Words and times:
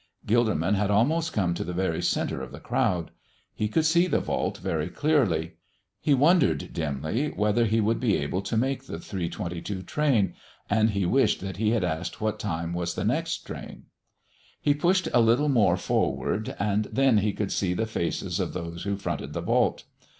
Gilderman 0.25 0.73
had 0.73 0.89
almost 0.89 1.31
come 1.31 1.53
to 1.53 1.63
the 1.63 1.75
very 1.75 2.01
centre 2.01 2.41
of 2.41 2.51
the 2.51 2.59
crowd. 2.59 3.11
He 3.53 3.67
could 3.67 3.85
see 3.85 4.07
the 4.07 4.19
vault 4.19 4.57
very 4.57 4.89
clearly. 4.89 5.57
He 6.01 6.15
wondered, 6.15 6.73
dimly, 6.73 7.27
whether 7.29 7.65
he 7.67 7.79
would 7.79 7.99
be 7.99 8.17
able 8.17 8.41
to 8.41 8.57
make 8.57 8.87
the 8.87 8.97
three 8.97 9.29
twenty 9.29 9.61
two 9.61 9.83
train, 9.83 10.33
and 10.67 10.89
he 10.89 11.05
wished 11.05 11.41
he 11.43 11.69
had 11.69 11.83
asked 11.83 12.19
what 12.19 12.39
time 12.39 12.73
was 12.73 12.95
the 12.95 13.05
next 13.05 13.43
train. 13.43 13.83
He 14.59 14.73
pushed 14.73 15.07
a 15.13 15.21
little 15.21 15.49
more 15.49 15.77
forward, 15.77 16.55
and 16.57 16.85
then 16.85 17.19
he 17.19 17.31
could 17.31 17.51
see 17.51 17.75
the 17.75 17.85
faces 17.85 18.39
of 18.39 18.53
those 18.53 18.85
who 18.85 18.97
fronted 18.97 19.33
the 19.33 19.41
vault. 19.41 19.83